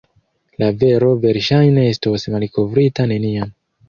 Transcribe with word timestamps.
La 0.61 0.69
vero 0.83 1.09
verŝajne 1.25 1.83
estos 1.89 2.25
malkovrita 2.37 3.07
neniam. 3.13 3.53